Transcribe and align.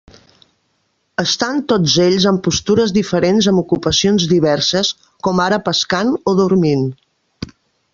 Estan 1.23 1.61
tots 1.73 1.97
ells 2.05 2.25
en 2.31 2.41
postures 2.49 2.95
diferents 2.97 3.51
amb 3.53 3.63
ocupacions 3.65 4.29
diverses 4.35 4.93
com 5.29 5.47
ara 5.49 5.65
pescant 5.71 6.15
o 6.35 6.39
dormint. 6.45 6.87